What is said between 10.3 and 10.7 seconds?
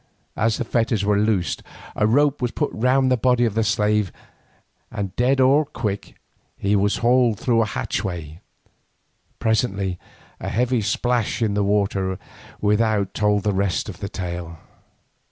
a